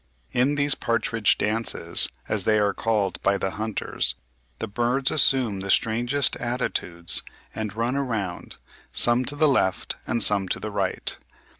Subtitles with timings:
[0.31, 4.15] In these Partridge dances, as they are called by the hunters,
[4.57, 7.21] the birds assume the strangest attitudes,
[7.53, 8.55] and run round,
[8.91, 11.19] some to the left and some to the right.